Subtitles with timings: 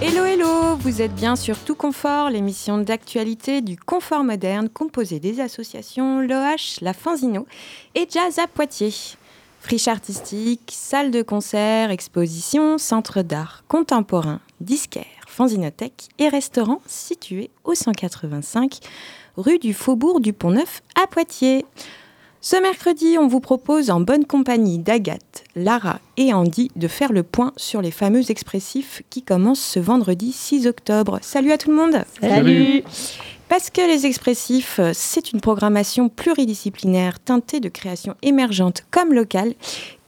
[0.00, 5.40] Hello hello, vous êtes bien sur Tout Confort, l'émission d'actualité du confort moderne composée des
[5.40, 7.46] associations Loh, La Fanzino
[7.94, 8.94] et Jazz à Poitiers.
[9.60, 17.74] Friche artistique, salle de concert, exposition, centre d'art contemporain, disquaire, fanzinothèque et restaurant situé au
[17.74, 18.80] 185
[19.38, 21.64] rue du Faubourg du Pont-Neuf à Poitiers.
[22.40, 27.22] Ce mercredi, on vous propose en bonne compagnie d'Agathe, Lara et Andy de faire le
[27.22, 31.18] point sur les fameux expressifs qui commencent ce vendredi 6 octobre.
[31.22, 32.82] Salut à tout le monde Salut
[33.48, 39.54] Parce que les expressifs, c'est une programmation pluridisciplinaire teintée de création émergente comme locale.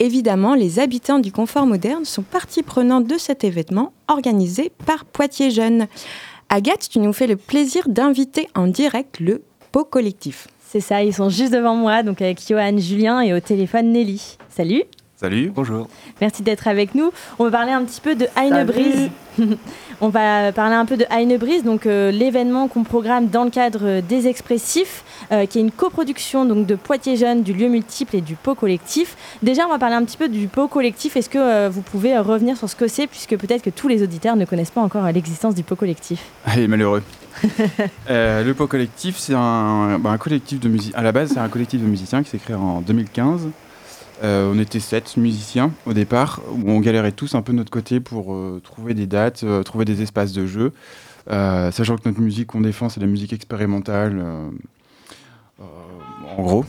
[0.01, 5.51] Évidemment, les habitants du confort moderne sont partie prenante de cet événement organisé par Poitiers
[5.51, 5.87] Jeunes.
[6.53, 10.49] Agathe, tu nous fais le plaisir d'inviter en direct le Pot Collectif.
[10.67, 14.37] C'est ça, ils sont juste devant moi, donc avec Johan, Julien et au téléphone Nelly.
[14.49, 14.83] Salut
[15.21, 15.87] Salut, bonjour.
[16.23, 17.13] Merci d'être avec nous.
[17.39, 18.27] On va parler un petit peu de
[18.65, 19.11] Brise.
[20.01, 24.01] On va parler un peu de Brise, donc euh, l'événement qu'on programme dans le cadre
[24.01, 28.23] des Expressifs, euh, qui est une coproduction donc de Poitiers Jeunes, du lieu multiple et
[28.23, 29.15] du pot collectif.
[29.43, 31.19] Déjà, on va parler un petit peu du pot collectif.
[31.19, 34.03] Est-ce que euh, vous pouvez revenir sur ce que c'est, puisque peut-être que tous les
[34.03, 36.25] auditeurs ne connaissent pas encore l'existence du pot collectif?
[36.47, 37.03] Allez, malheureux.
[38.09, 40.95] le pot collectif, c'est un, bah, un, collectif de musique.
[40.97, 43.49] À la base, c'est un collectif de musiciens qui s'est créé en 2015
[44.23, 47.71] euh, on était sept musiciens au départ, où on galérait tous un peu de notre
[47.71, 50.73] côté pour euh, trouver des dates, euh, trouver des espaces de jeu.
[51.27, 54.23] sachant que notre musique qu'on défend, c'est la musique expérimentale,
[56.37, 56.65] en gros.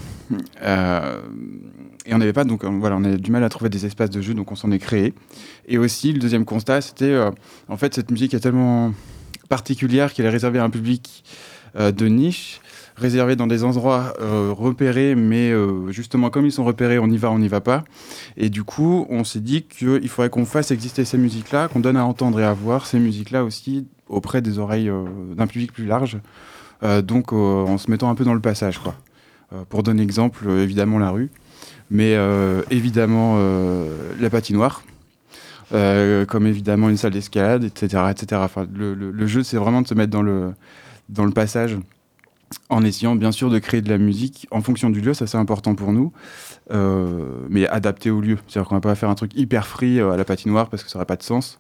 [0.61, 4.22] et on n'avait pas, donc voilà, on avait du mal à trouver des espaces de
[4.22, 5.13] jeu, donc on s'en est créé.
[5.67, 7.17] Et aussi, le deuxième constat, c'était,
[7.67, 8.94] en fait, cette musique est tellement
[9.49, 11.23] particulière qu'elle est réservée à un public
[11.75, 12.61] de niche
[13.02, 17.17] réservés dans des endroits euh, repérés, mais euh, justement, comme ils sont repérés, on y
[17.17, 17.84] va, on n'y va pas.
[18.38, 21.97] Et du coup, on s'est dit qu'il faudrait qu'on fasse exister ces musiques-là, qu'on donne
[21.97, 25.03] à entendre et à voir ces musiques-là aussi auprès des oreilles euh,
[25.35, 26.19] d'un public plus large.
[27.03, 28.95] donc, en se mettant un peu dans le passage, quoi.
[29.69, 31.29] pour donner exemple, évidemment, la rue,
[31.91, 32.17] mais
[32.72, 33.38] évidemment,
[34.19, 34.81] la patinoire.
[35.69, 38.06] comme évidemment une salle d'escalade, etc.
[38.09, 38.41] etc.
[38.44, 40.53] Enfin, le, le jeu, c'est vraiment de se mettre dans le,
[41.09, 41.78] dans le passage
[42.69, 45.38] en essayant bien sûr de créer de la musique en fonction du lieu, ça c'est
[45.38, 46.12] important pour nous,
[46.72, 48.38] euh, mais adapté au lieu.
[48.47, 50.90] C'est-à-dire qu'on va pas faire un truc hyper free euh, à la patinoire parce que
[50.90, 51.59] ça n'aurait pas de sens,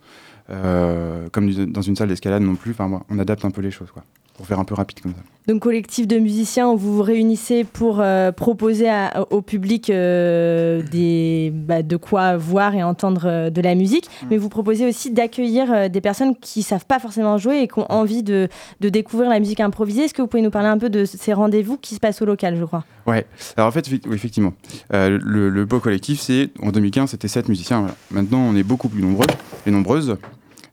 [0.49, 2.71] euh, comme dans une salle d'escalade non plus.
[2.71, 4.03] Enfin, on adapte un peu les choses, quoi
[4.35, 5.21] pour faire un peu rapide comme ça.
[5.47, 8.89] Donc collectif de musiciens vous vous réunissez pour euh, proposer
[9.31, 14.37] au public euh, des, bah, de quoi voir et entendre euh, de la musique, mais
[14.37, 18.21] vous proposez aussi d'accueillir des personnes qui savent pas forcément jouer et qui ont envie
[18.21, 18.49] de,
[18.81, 20.03] de découvrir la musique improvisée.
[20.03, 22.25] Est-ce que vous pouvez nous parler un peu de ces rendez-vous qui se passent au
[22.25, 22.85] local, je crois?
[23.07, 23.25] Ouais,
[23.57, 24.53] alors en fait, effectivement,
[24.91, 25.17] le,
[25.49, 27.87] le, beau collectif, c'est en 2015, c'était 7 musiciens.
[28.11, 29.27] Maintenant, on est beaucoup plus nombreux
[29.65, 30.17] et nombreuses.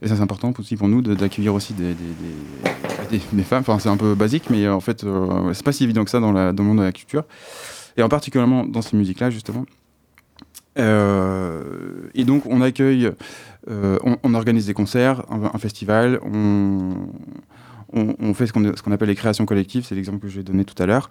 [0.01, 2.98] Et ça, c'est important aussi pour nous d'accueillir aussi des, des,
[3.45, 3.61] femmes.
[3.61, 6.11] Enfin, c'est un peu basique, mais euh, en fait, euh, c'est pas si évident que
[6.11, 7.25] ça dans, le monde de la culture.
[7.97, 9.65] Et en particulièrement dans ces musiques-là, justement.
[10.79, 13.11] Euh, et donc, on accueille,
[13.69, 16.95] on, organise des concerts, un, festival, on,
[18.19, 20.87] on, fait ce qu'on appelle les créations collectives, c'est l'exemple que j'ai donné tout à
[20.87, 21.09] l'heure.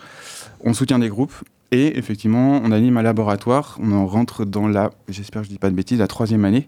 [0.61, 1.33] On soutient des groupes
[1.71, 3.77] et effectivement, on anime un laboratoire.
[3.81, 6.67] On en rentre dans la, j'espère que je dis pas de bêtises, la troisième année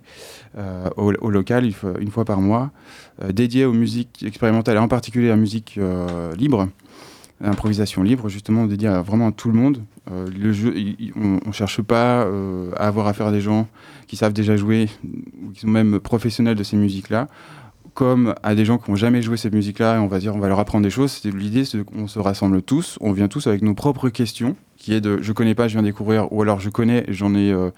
[0.58, 1.70] euh, au, local,
[2.00, 2.72] une fois, par mois,
[3.24, 6.68] euh, dédié aux musiques expérimentales et en particulier à la musique euh, libre,
[7.42, 9.82] improvisation libre, justement dédié à vraiment à tout le monde.
[10.52, 10.76] jeu,
[11.16, 12.28] on, ne cherche pas
[12.76, 13.68] à avoir affaire à des gens
[14.08, 14.90] qui savent déjà jouer
[15.42, 17.30] ou qui sont même professionnels de ces musiques-là
[18.00, 20.40] comme à des gens qui n'ont jamais joué cette musique-là, et on va dire, on
[20.40, 21.22] va leur apprendre des choses.
[21.26, 25.02] L'idée, c'est qu'on se rassemble tous, on vient tous avec nos propres questions, qui est
[25.02, 27.52] de je connais pas, je viens découvrir, ou alors je connais, j'en ai.
[27.52, 27.72] Euh,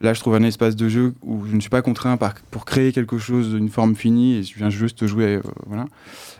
[0.00, 2.18] là, je trouve un espace de jeu où je ne suis pas contraint
[2.50, 5.84] pour créer quelque chose, une forme finie, et je viens juste jouer, euh, voilà.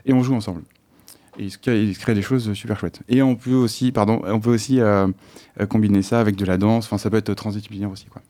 [0.06, 0.62] Et on joue ensemble.
[1.38, 3.02] Et il se, crée, des choses super chouettes.
[3.10, 5.08] Et on peut aussi, pardon, on peut aussi euh,
[5.68, 6.86] combiner ça avec de la danse.
[6.86, 8.22] Enfin, ça peut être transdisciplinaire aussi, quoi.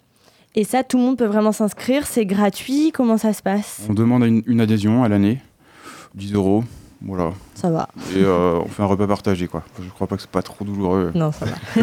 [0.55, 3.81] Et ça, tout le monde peut vraiment s'inscrire C'est gratuit Comment ça se passe?
[3.89, 5.41] On demande une, adhésion à l'année,
[6.15, 6.65] 10 euros.
[7.01, 7.33] Voilà.
[7.55, 7.89] Ça va.
[8.15, 9.65] Et euh, on fait un repas partagé, quoi.
[9.83, 11.11] Je crois pas que c'est pas trop douloureux.
[11.15, 11.83] Non, ça va.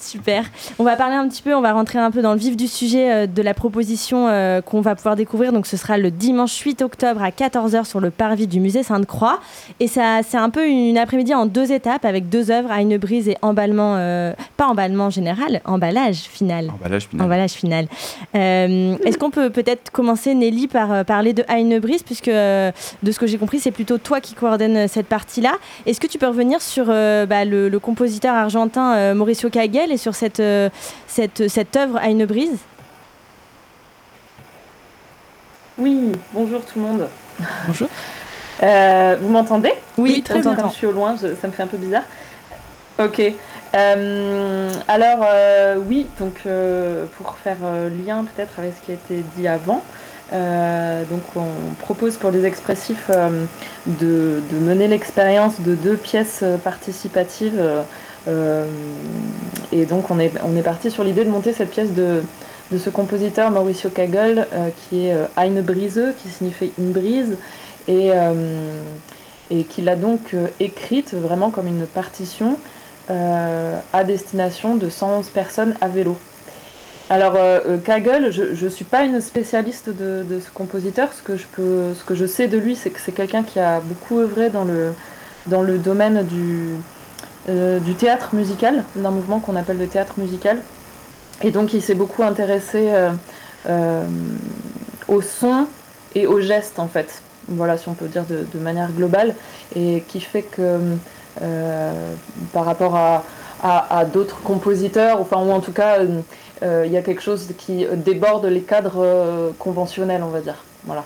[0.00, 0.44] Super.
[0.78, 2.68] On va parler un petit peu, on va rentrer un peu dans le vif du
[2.68, 5.52] sujet euh, de la proposition euh, qu'on va pouvoir découvrir.
[5.52, 9.40] Donc ce sera le dimanche 8 octobre à 14h sur le parvis du musée Sainte-Croix.
[9.80, 12.96] Et ça, c'est un peu une après-midi en deux étapes avec deux œuvres, à une
[12.96, 16.70] brise et emballement, euh, pas emballement général, emballage final.
[16.70, 17.26] Emballage final.
[17.26, 17.86] Emballage final.
[18.34, 22.72] Est-ce qu'on peut peut-être commencer, Nelly, par parler de Eine Brise, puisque de
[23.10, 25.52] ce que j'ai compris, c'est plutôt toi qui coordonne cette partie-là.
[25.86, 29.48] Est-ce que tu peux revenir sur bah, le, le, compositeur argentin Mauricio
[29.90, 30.68] Et sur cette, euh,
[31.06, 32.58] cette, cette œuvre à une brise
[35.78, 37.08] Oui, bonjour tout le monde.
[37.66, 37.88] Bonjour.
[38.62, 40.56] Euh, vous m'entendez Oui, très bien.
[40.68, 42.02] je suis au loin, ça me fait un peu bizarre.
[42.98, 43.22] Ok.
[43.74, 45.26] Euh, alors,
[45.86, 46.42] oui, donc
[47.16, 47.58] pour faire
[48.04, 49.82] lien peut-être avec ce qui a été dit avant,
[50.32, 53.10] donc on propose pour les expressifs
[53.86, 57.62] de, de, mener l'expérience de deux pièces participatives
[58.28, 58.66] euh,
[59.72, 62.22] et donc on est, on est parti sur l'idée de monter cette pièce de,
[62.72, 67.36] de ce compositeur Mauricio Kagel, euh, qui est euh, Eine Brise, qui signifie une brise,
[67.86, 68.10] et,
[69.50, 72.58] et qui l'a donc écrite vraiment comme une partition
[73.08, 76.18] à destination de 111 personnes à vélo.
[77.08, 77.38] Alors,
[77.86, 81.14] Kagel, je ne suis pas une spécialiste de, ce compositeur.
[81.14, 81.44] Ce que je,
[81.94, 84.64] ce que je sais de lui, c'est que c'est quelqu'un qui a beaucoup œuvré dans
[84.64, 84.92] le,
[85.48, 86.76] dans le domaine du, euh,
[87.48, 90.62] du théâtre musical, d'un mouvement qu'on appelle le théâtre musical.
[91.42, 93.10] Et donc il s'est beaucoup intéressé euh,
[93.68, 94.04] euh,
[95.06, 95.66] au son
[96.14, 97.22] et au geste en fait.
[97.48, 99.34] Voilà, si on peut dire de, manière globale.
[99.74, 100.78] Et qui fait que
[102.52, 102.94] par rapport
[103.62, 105.98] à, d'autres compositeurs, enfin, ou en tout cas,
[106.62, 110.56] il y a quelque chose qui déborde les cadres conventionnels, on va dire.
[110.84, 111.04] Voilà.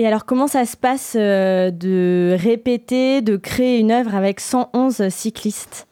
[0.00, 5.10] Et alors, comment ça se passe euh, de répéter, de créer une œuvre avec 111
[5.10, 5.86] cyclistes?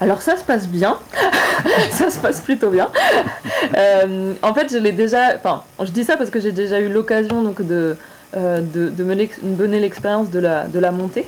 [0.00, 1.00] Alors ça se passe bien,
[1.90, 2.92] ça se passe plutôt bien.
[3.76, 6.88] Euh, en fait, je l'ai déjà, enfin, je dis ça parce que j'ai déjà eu
[6.88, 7.96] l'occasion donc de,
[8.36, 11.26] euh, de, l'expérience de la, de la montée.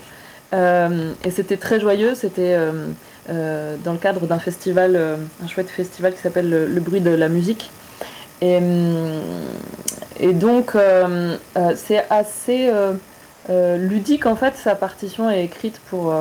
[0.52, 2.56] et c'était très joyeux, c'était
[3.28, 4.96] dans le cadre d'un festival,
[5.42, 7.72] un chouette festival qui s'appelle le, bruit de la musique,
[8.40, 9.20] et, hum,
[10.20, 14.54] et donc, euh, euh, c'est assez euh, ludique en fait.
[14.56, 16.14] Sa partition est écrite pour,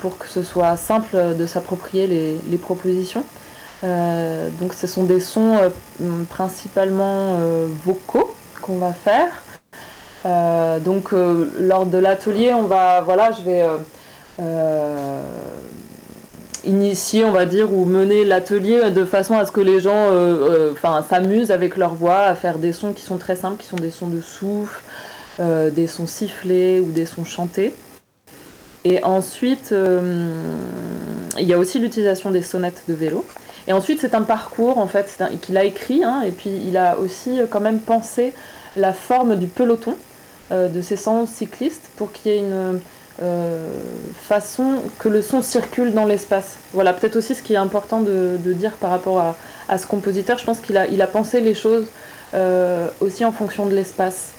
[0.00, 3.24] pour que ce soit simple de s'approprier les, les, propositions.
[3.82, 5.58] donc, ce sont des sons
[6.30, 7.38] principalement
[7.84, 10.80] vocaux qu'on va faire.
[10.80, 13.64] donc, lors de l'atelier, on va, voilà, je vais
[16.66, 20.74] initier, on va dire, ou mener l'atelier de façon à ce que les gens euh,
[20.84, 23.76] euh, s'amusent avec leur voix à faire des sons qui sont très simples, qui sont
[23.76, 24.82] des sons de souffle,
[25.40, 27.74] euh, des sons sifflés ou des sons chantés.
[28.84, 29.74] Et ensuite,
[31.38, 33.24] il y a aussi l'utilisation des sonnettes de vélo.
[33.66, 36.98] Et ensuite, c'est un parcours en fait qu'il a écrit, hein, et puis il a
[36.98, 38.34] aussi quand même pensé
[38.76, 39.96] la forme du peloton
[40.50, 42.80] de ces 100 cyclistes pour qu'il y ait une
[43.22, 43.68] euh,
[44.22, 46.56] façon que le son circule dans l'espace.
[46.72, 49.36] Voilà, peut-être aussi ce qui est important de, dire par rapport
[49.68, 51.86] à, ce compositeur, je pense qu'il a, il a pensé les choses
[52.34, 54.32] euh, aussi en fonction de l'espace,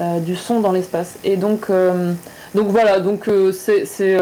[0.00, 1.14] euh, du son dans l'espace.
[1.24, 1.70] Et donc,
[2.54, 4.16] donc voilà, donc c'est,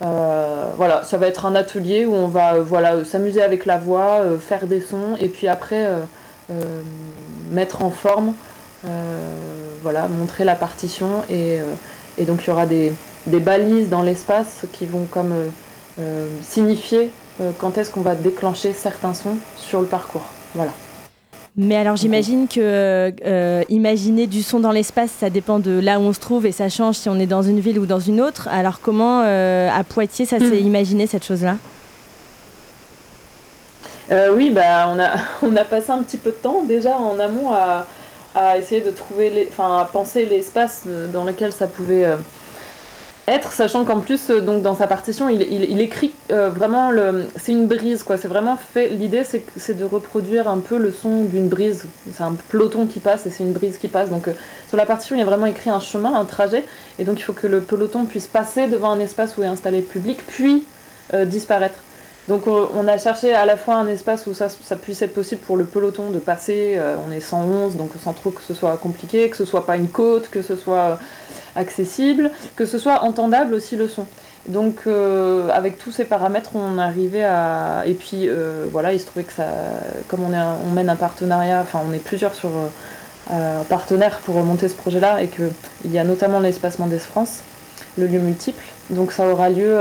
[0.00, 4.66] voilà, ça va être un atelier où on va voilà, s'amuser avec la voix, faire
[4.66, 5.88] des sons, et puis après
[7.50, 8.34] mettre en forme,
[9.82, 11.60] voilà, montrer la partition et
[12.18, 12.92] et donc il y aura des,
[13.26, 15.48] balises dans l'espace qui vont comme euh,
[16.00, 20.26] euh, signifier euh, quand est-ce qu'on va déclencher certains sons sur le parcours.
[20.54, 20.72] Voilà.
[21.56, 23.12] Mais alors j'imagine que
[23.68, 26.68] imaginer du son dans l'espace, ça dépend de là où on se trouve et ça
[26.68, 28.48] change si on est dans une ville ou dans une autre.
[28.50, 30.66] Alors comment à Poitiers ça s'est hmm.
[30.66, 31.56] imaginé cette chose-là?
[34.10, 35.12] Oui, bah, on, a,
[35.42, 37.86] on a passé un petit peu de temps déjà en amont à,
[38.34, 42.16] à essayer de trouver, les, enfin, à penser l'espace dans lequel ça pouvait euh,
[43.28, 47.52] être, sachant qu'en plus, euh, donc dans sa partition, il, écrit euh, vraiment le, c'est
[47.52, 48.18] une brise quoi.
[48.18, 48.88] C'est vraiment fait.
[48.88, 51.86] L'idée, c'est, c'est de reproduire un peu le son d'une brise.
[52.12, 54.10] C'est un peloton qui passe et c'est une brise qui passe.
[54.10, 54.28] Donc
[54.68, 56.64] sur la partition, il y a vraiment écrit un chemin, un trajet,
[56.98, 59.78] et donc il faut que le peloton puisse passer devant un espace où est installé
[59.78, 60.66] le public, puis
[61.26, 61.76] disparaître.
[62.28, 64.48] Donc on a cherché à la fois un espace où ça,
[64.80, 68.30] puisse être possible pour le peloton de passer, euh, on est 111, donc sans trop
[68.30, 70.98] que ce soit compliqué, que ce soit pas une côte, que ce soit
[71.54, 74.06] accessible, que ce soit entendable aussi le son.
[74.48, 77.82] Donc euh, avec tous ces paramètres, on arrivait à...
[77.84, 79.48] Et puis euh, voilà, il se trouvait que ça...
[80.08, 82.50] Comme on, est on mène un partenariat, enfin on est plusieurs sur
[83.68, 87.40] partenaires pour monter ce projet-là, et qu'il y a notamment l'espace Mendes France,
[87.98, 88.64] le lieu multiple.
[88.90, 89.78] Donc ça aura lieu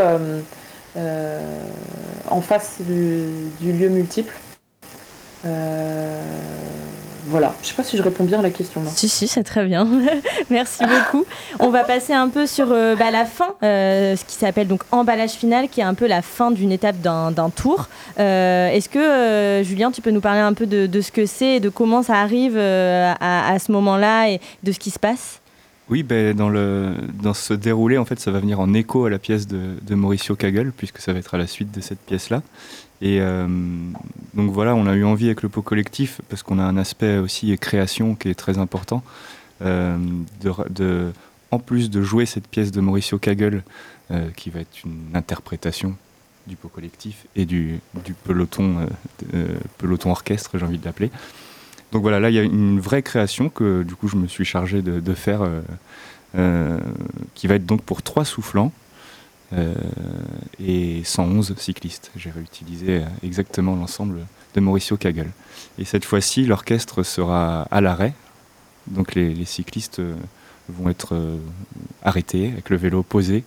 [0.95, 4.33] en face du, lieu multiple.
[7.27, 8.81] Voilà, je sais pas si je réponds bien à la question.
[8.85, 9.87] Si, si, c'est très bien.
[10.49, 11.25] Merci beaucoup.
[11.59, 14.81] On va passer un peu sur euh, bah, la fin, euh, ce qui s'appelle donc
[14.91, 17.87] emballage final, qui est un peu la fin d'une étape d'un tour.
[18.19, 21.59] Euh, est-ce que, Julien, tu peux nous parler un peu de, ce que c'est et
[21.59, 25.39] de comment ça arrive à, ce moment-là et de ce qui se passe?
[25.93, 29.45] Oui, ben, dans, ce déroulé, en fait, ça va venir en écho à la pièce
[29.45, 32.41] de, Mauricio Kagel, puisque ça va être à la suite de cette pièce-là.
[33.03, 33.45] Et euh,
[34.33, 37.19] donc voilà, on a eu envie avec le pot collectif, parce qu'on a un aspect
[37.19, 39.03] aussi création qui est très important,
[39.61, 39.99] euh,
[41.51, 43.61] en plus de jouer cette pièce de Mauricio Kagel,
[44.09, 45.95] euh, qui va être une interprétation
[46.47, 47.81] du pot collectif et du,
[48.23, 48.87] peloton
[50.09, 51.11] orchestre, j'ai envie de l'appeler.
[51.93, 54.43] Donc voilà, là il y a une vraie création que du coup je me suis
[54.43, 55.47] chargé de, faire,
[56.33, 58.73] qui va être donc pour trois soufflants.
[59.55, 59.73] Euh,
[60.59, 62.11] et 111 cyclistes.
[62.15, 65.29] J'ai réutilisé euh, exactement l'ensemble de Mauricio Kagel.
[65.77, 68.13] Et cette fois-ci, l'orchestre sera à l'arrêt,
[68.87, 70.15] donc les, cyclistes euh,
[70.69, 71.15] vont être
[72.03, 73.43] arrêtés avec le vélo posé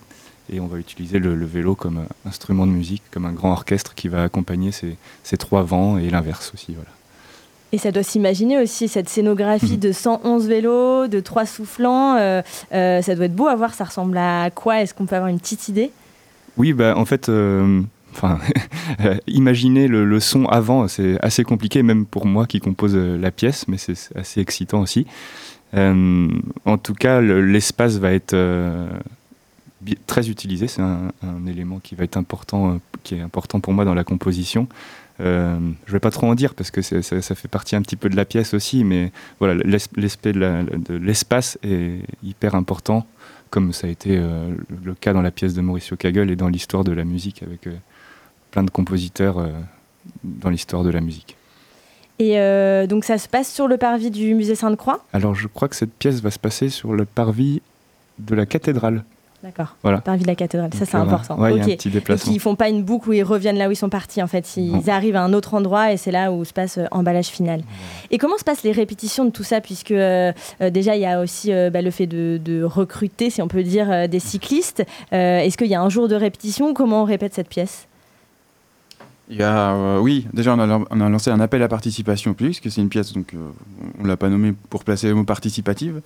[0.49, 4.07] et on va utiliser le, vélo comme instrument de musique, comme un grand orchestre qui
[4.07, 6.73] va accompagner ces, ces trois vents et l'inverse aussi.
[6.73, 6.96] Voilà.
[7.73, 9.79] Et ça doit s'imaginer aussi, cette scénographie mhm.
[9.79, 12.15] de 111 vélos, de trois soufflants.
[12.15, 12.41] Euh,
[12.73, 14.81] euh, ça doit être beau à voir, ça ressemble à quoi?
[14.81, 15.91] Est-ce qu'on peut avoir une petite idée?
[16.55, 17.81] Oui, bah, en fait, euh,
[19.27, 23.77] imaginer le, son avant, c'est assez compliqué, même pour moi qui compose la pièce, mais
[23.77, 25.05] c'est assez excitant aussi.
[25.73, 28.35] en tout cas, l'espace va être
[30.07, 30.67] très utilisé.
[30.67, 34.05] C'est un, un, élément qui va être important, qui est important pour moi dans la
[34.05, 34.67] composition.
[35.19, 38.09] Euh, je vais pas trop en dire parce que ça, fait partie un petit peu
[38.09, 39.63] de la pièce aussi, mais voilà,
[39.95, 43.05] l'aspect de l'espace est hyper important,
[43.49, 44.49] comme ça a été euh,
[44.83, 47.67] le cas dans la pièce de Mauricio Kagel et dans l'histoire de la musique avec
[47.67, 47.73] euh,
[48.51, 49.49] plein de compositeurs euh,
[50.23, 51.35] dans l'histoire de la musique.
[52.19, 52.37] Et
[52.87, 55.05] donc ça se passe sur le parvis du musée Sainte-Croix?
[55.13, 57.61] Alors je crois que cette pièce va se passer sur le parvis
[58.17, 59.03] de la cathédrale.
[59.43, 59.75] D'accord.
[59.83, 60.01] Voilà.
[60.01, 61.39] Parvis de la cathédrale, ça c'est important.
[61.39, 62.33] Ouais, y a un petit déplacement.
[62.33, 64.23] ils font pas une boucle où ils reviennent là où ils sont partis.
[64.23, 66.85] En fait, ils arrivent à un autre endroit et c'est là où se passe euh,
[66.89, 67.61] emballage final.
[68.09, 71.05] Et comment se passent les répétitions de tout ça Puisque euh, euh, déjà il y
[71.05, 74.83] a aussi bah, le fait de, recruter, si on peut dire, des cyclistes.
[75.11, 77.87] Est-ce qu'il y a un jour de répétition Comment on répète cette pièce?
[79.29, 82.55] Il y a, oui, déjà on a, on a, lancé un appel à participation publique,
[82.55, 83.35] parce que c'est une pièce, donc
[83.99, 86.01] on ne l'a pas nommé pour placer le mot participative.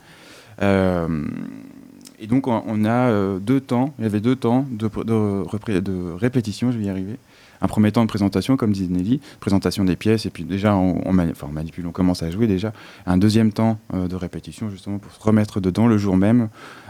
[2.21, 6.77] Et donc, on, a euh, deux temps, il y avait deux temps de, répétition, je
[6.77, 7.17] vais y arriver.
[7.61, 11.01] Un premier temps de présentation, comme disait Nelly, présentation des pièces, et puis déjà, on,
[11.03, 11.13] on,
[11.51, 12.73] manipule, on commence à jouer déjà.
[13.07, 16.49] Un deuxième temps euh, de répétition, justement, pour se remettre dedans le jour même,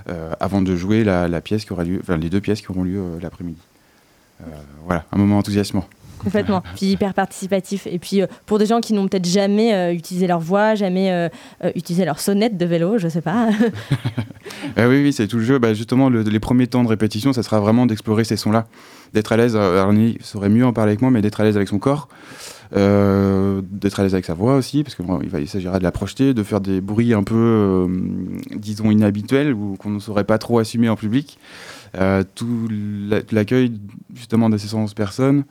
[0.10, 2.84] euh, avant de jouer la, pièce qui aura lieu, enfin, les deux pièces qui auront
[2.84, 3.62] lieu l'après-midi.
[4.86, 5.88] voilà, un moment enthousiasmant.
[6.24, 6.62] Complètement.
[6.75, 7.88] Puis hyper participatif.
[7.88, 11.12] Et puis euh, pour des gens qui n'ont peut-être jamais euh, utilisé leur voix, jamais
[11.12, 11.30] euh,
[11.75, 13.50] utilisé leur sonnette de vélo, je sais pas.
[14.75, 15.60] Ah oui, oui, c'est tout le jeu.
[15.60, 18.68] Bah, justement, les premiers temps de répétition, ça sera vraiment d'explorer ces sons-là.
[19.13, 21.68] D'être à l'aise, Arnie saurait mieux en parler avec moi, mais d'être à l'aise avec
[21.68, 22.10] son corps.
[22.72, 25.06] d'être à l'aise avec sa voix aussi, parce qu'il
[25.40, 27.88] il s'agira de la projeter, de faire des bruits un peu,
[28.56, 31.38] disons, inhabituels ou qu'on ne saurait pas trop assumer en public.
[32.36, 32.68] tout
[33.32, 33.74] l'accueil
[34.16, 35.44] justement de ces 111 personnes,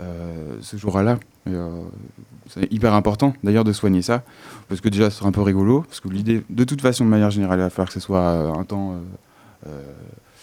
[0.00, 1.18] ce jour-là.
[1.48, 1.82] Euh,
[2.48, 4.22] c'est hyper important d'ailleurs de soigner ça,
[4.68, 7.10] parce que déjà ce sera un peu rigolo, parce que l'idée, de toute façon, de
[7.10, 8.96] manière générale, il va falloir que ce soit euh, un temps,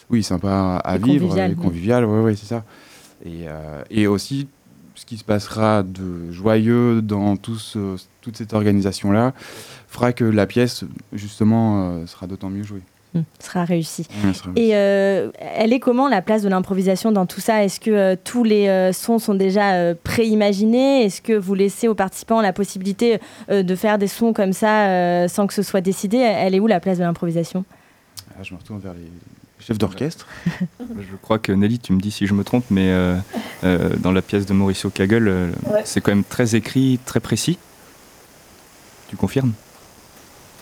[0.09, 2.63] oui, sympa à vivre, convivial, convivial ouais, ouais, c'est ça.
[3.25, 3.45] Et,
[3.89, 4.47] et, aussi,
[4.93, 7.57] ce qui se passera de joyeux dans tout
[8.21, 9.33] toute cette organisation-là
[9.87, 12.83] fera que la pièce, justement, sera d'autant mieux jouée.
[13.15, 14.05] Hmm, sera réussi.
[14.57, 17.63] Et euh, elle est comment la place de l'improvisation dans tout ça?
[17.63, 21.05] Est-ce que euh, tous les euh, sons sont déjà pré-imaginés?
[21.05, 23.19] Est-ce que vous laissez aux participants la possibilité
[23.49, 26.17] de faire des sons comme ça sans que ce soit décidé?
[26.17, 27.63] Elle est où la place de l'improvisation?
[28.31, 29.09] Ah, Je me retourne vers les
[29.65, 30.27] chefs d'orchestre.
[30.79, 32.91] je crois que Nelly, tu me dis si je me trompe, mais
[33.63, 35.53] dans la pièce de Mauricio Kagel,
[35.85, 37.57] c'est quand même très écrit, très précis.
[39.07, 39.53] Tu confirmes?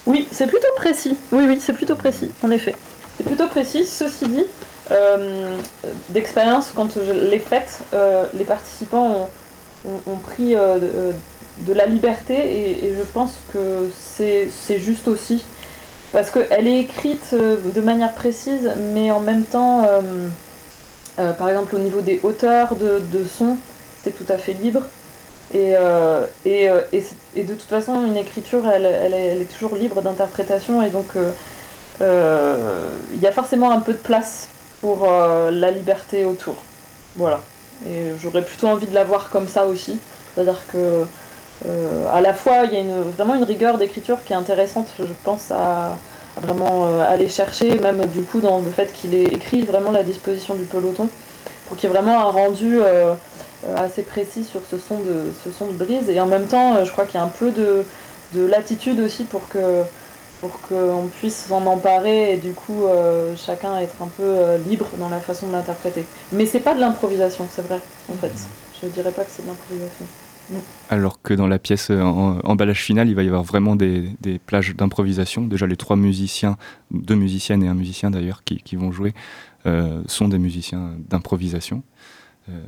[0.05, 1.15] Oui, c'est plutôt précis.
[1.31, 2.75] Oui, oui, c'est plutôt précis, en effet.
[3.17, 3.85] C'est plutôt précis.
[3.85, 4.45] Ceci dit,
[4.91, 5.57] euh,
[6.09, 9.29] d'expérience, quand je l'ai faite, euh, les participants
[9.85, 11.11] ont, pris euh,
[11.59, 12.33] de, la liberté
[12.85, 15.45] et, je pense que c'est juste aussi.
[16.11, 19.87] Parce qu'elle est écrite de manière précise, mais en même temps,
[21.15, 23.57] par exemple au niveau des hauteurs de, de son,
[24.03, 24.83] c'est tout à fait libre.
[25.53, 27.03] Et, euh, euh, et,
[27.35, 30.81] et, de toute façon, une écriture, elle, elle, est, toujours libre d'interprétation.
[30.81, 31.15] Et donc,
[32.01, 34.49] euh, il y a forcément un peu de place
[34.81, 36.55] pour la liberté autour.
[37.15, 37.41] Voilà.
[37.87, 39.99] Et j'aurais plutôt envie de la voir comme ça aussi.
[40.33, 41.05] C'est-à-dire que
[42.11, 42.83] à la fois, il y a
[43.15, 45.97] vraiment une rigueur d'écriture qui est intéressante, je pense, à,
[46.41, 50.55] vraiment aller chercher, même du coup dans le fait qu'il ait écrit vraiment la disposition
[50.55, 51.07] du peloton,
[51.67, 52.81] pour qu'il y ait vraiment un rendu
[53.75, 56.09] assez précis sur ce son de, ce son de brise.
[56.09, 57.83] Et en même temps, euh, je crois qu'il y a un peu de,
[58.33, 59.83] de latitude aussi pour que
[60.41, 65.07] pour qu'on puisse s'en emparer et du coup euh, chacun être un peu libre dans
[65.07, 66.03] la façon de l'interpréter.
[66.33, 67.79] Mais c'est pas de l'improvisation, c'est vrai,
[68.11, 68.33] en fait.
[68.81, 70.05] Je dirais pas que c'est de l'improvisation.
[70.89, 71.89] Alors que dans la pièce
[72.43, 75.43] emballage final, il va y avoir vraiment des, des plages d'improvisation.
[75.43, 76.57] Déjà, les trois musiciens,
[76.91, 79.13] deux musiciennes et un musicien d'ailleurs, qui, qui, vont jouer,
[80.07, 81.83] sont des musiciens d'improvisation.
[82.49, 82.61] Euh,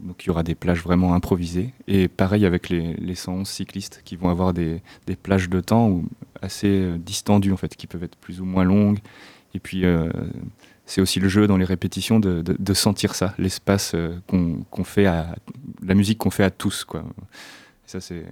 [0.00, 1.72] donc il y aura des plages vraiment improvisées.
[1.86, 6.02] Et pareil avec les, les 111 cyclistes qui vont avoir des, des plages de temps
[6.40, 8.98] assez euh, distendues en fait, qui peuvent être plus ou moins longues.
[9.54, 10.10] Et puis euh,
[10.86, 13.94] c'est aussi le jeu dans les répétitions de, de, sentir ça, l'espace
[14.26, 15.36] qu'on fait à
[15.82, 17.04] la musique qu'on fait à tous quoi.
[17.84, 18.24] ça c'est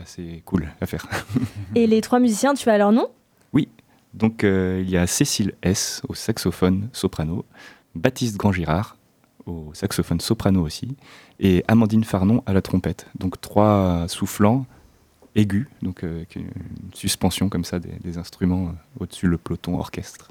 [0.00, 1.06] assez cool à faire.
[1.74, 3.08] Et les trois musiciens, tu as leur nom?
[3.52, 3.68] Oui.
[4.14, 7.44] Donc il y a Cécile S au saxophone soprano,
[7.96, 8.97] Baptiste Grand-Girard
[9.48, 10.96] au saxophone soprano aussi,
[11.40, 13.06] et Amandine Farnon à la trompette.
[13.18, 14.66] Donc trois soufflants
[15.38, 16.50] aigus, donc euh, une
[16.92, 20.28] suspension comme ça des, instruments euh, au-dessus le peloton orchestre.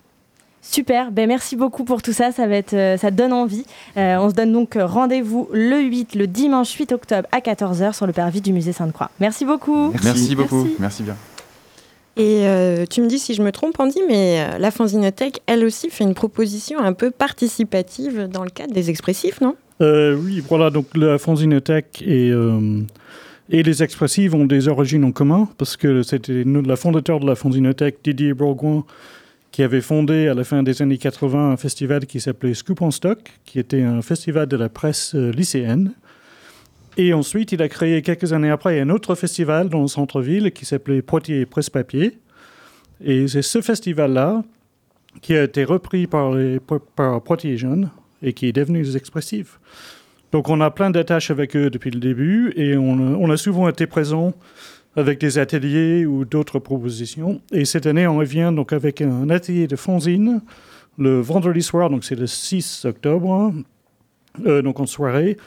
[0.61, 3.65] Super, ben merci beaucoup pour tout ça, ça, va être, euh, ça donne envie.
[3.95, 8.13] on se donne donc rendez-vous le 8, le dimanche 8 octobre à 14h sur le
[8.13, 9.11] parvis du musée Sainte-Croix.
[9.19, 9.93] Merci beaucoup.
[10.03, 11.15] Merci, beaucoup, merci bien.
[12.17, 15.63] Et euh, tu me dis si je me trompe, Andy, mais euh, la Fanzinothèque, elle
[15.63, 19.55] aussi, fait une proposition un peu participative dans le cadre des expressifs, non?
[19.81, 22.31] Euh, Oui, voilà, donc la Fanzinothèque et,
[23.49, 27.99] les expressifs ont des origines en commun, parce que c'était la fondateur de la Fanzinothèque,
[28.03, 28.83] Didier Bourgoin,
[29.51, 32.89] qui avait fondé à la fin des années 80 un festival qui s'appelait Scoop on
[32.89, 35.93] Stock, qui était un festival de la presse lycéenne.
[36.97, 40.65] Et ensuite, il a créé quelques années après un autre festival dans le centre-ville qui
[40.65, 42.17] s'appelait Poitiers Presse-Papier.
[43.03, 44.43] Et c'est ce festival-là
[45.21, 46.59] qui a été repris par, les,
[47.23, 47.91] Poitiers Jeunes
[48.23, 49.59] et qui est devenu des expressifs.
[50.31, 53.69] Donc on a plein d'attaches avec eux depuis le début et on, on a souvent
[53.69, 54.33] été présents
[54.95, 57.39] avec des ateliers ou d'autres propositions.
[57.51, 60.41] Et cette année, on revient donc avec un atelier de fanzine
[60.97, 63.53] le vendredi soir, donc c'est le 6 octobre,
[64.45, 65.37] euh, donc en soirée.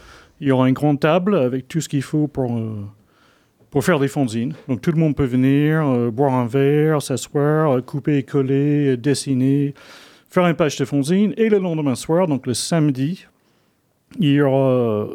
[0.40, 2.86] Il y aura une grande table avec tout ce qu'il faut pour, euh,
[3.70, 4.54] pour faire des fonzines.
[4.68, 9.74] Donc tout le monde peut venir, euh, boire un verre, s'asseoir, euh, couper, coller, dessiner,
[10.30, 11.34] faire une page de fonzine.
[11.36, 13.26] Et le lendemain soir, donc le samedi,
[14.18, 15.08] il y aura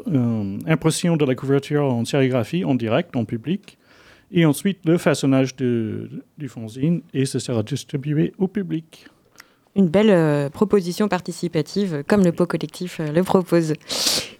[0.67, 3.77] impression de la couverture en sérigraphie, en direct, en public.
[4.31, 9.07] Et ensuite, le façonnage de, du fonzine et ce sera distribué au public.
[9.75, 13.73] Une belle proposition participative, comme le pot collectif le propose.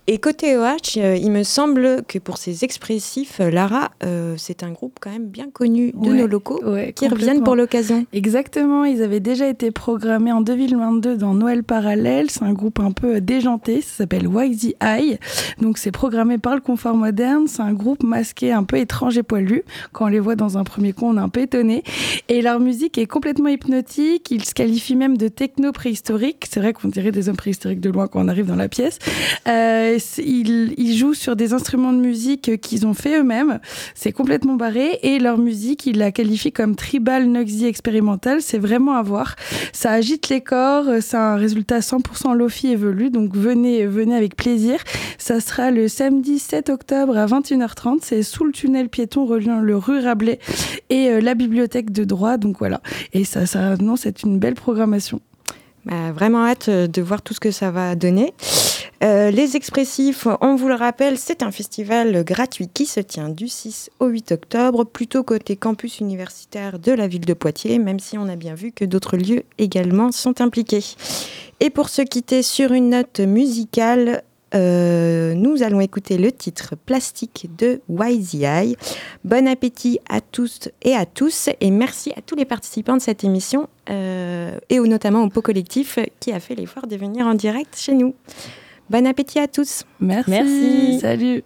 [0.08, 4.62] Et côté OH, euh, il me semble que pour ces expressifs, euh, Lara, euh, c'est
[4.62, 6.62] un groupe quand même bien connu de nos locaux
[6.96, 8.06] qui reviennent pour l'occasion.
[8.14, 12.30] Exactement, ils avaient déjà été programmés en 2022 dans Noël Parallèle.
[12.30, 15.18] C'est un groupe un peu déjanté, ça s'appelle YZ Eye.
[15.60, 17.48] Donc c'est programmé par le Confort Moderne.
[17.48, 19.64] C'est un groupe masqué un peu étrange et poilu.
[19.92, 21.84] Quand on les voit dans un premier coup, on est un peu étonné.
[22.30, 24.30] Et leur musique est complètement hypnotique.
[24.30, 26.46] Ils se qualifient même de techno préhistorique.
[26.48, 29.00] C'est vrai qu'on dirait des hommes préhistoriques de loin quand on arrive dans la pièce.
[29.48, 33.60] Euh, ils, jouent sur des instruments de musique qu'ils ont fait eux-mêmes.
[33.94, 35.00] C'est complètement barré.
[35.04, 38.42] Et leur musique, ils la qualifient comme tribal nuxy expérimental.
[38.42, 39.36] C'est vraiment à voir.
[39.74, 40.86] Ça agite les corps.
[41.02, 43.10] C'est un résultat 100% lofi évolué.
[43.10, 44.80] Donc venez, venez avec plaisir.
[45.18, 48.00] Ça sera le samedi 7 octobre à 21h30.
[48.02, 50.40] C'est sous le tunnel piéton reliant le rue Rabelais
[50.90, 52.38] et euh, la bibliothèque de droit.
[52.38, 52.82] Donc voilà.
[53.14, 55.22] Et ça, ça non, c'est une belle programmation.
[55.86, 58.34] Bah, vraiment hâte euh, de voir tout ce que ça va donner.
[59.04, 63.48] Euh, les Expressifs, on vous le rappelle, c'est un festival gratuit qui se tient du
[63.48, 68.18] 6 au 8 octobre, plutôt côté campus universitaire de la ville de Poitiers, même si
[68.18, 70.84] on a bien vu que d'autres lieux également sont impliqués.
[71.60, 77.50] Et pour se quitter sur une note musicale, euh, nous allons écouter le titre Plastique
[77.58, 78.78] de YZI.
[79.26, 83.24] Bon appétit à tous et à tous et merci à tous les participants de cette
[83.24, 87.76] émission euh, et notamment au Pot Collectif qui a fait l'effort de venir en direct
[87.78, 88.14] chez nous.
[88.90, 89.84] Bon appétit à tous.
[90.00, 90.30] Merci.
[90.30, 91.00] Merci.
[91.00, 91.44] Salut.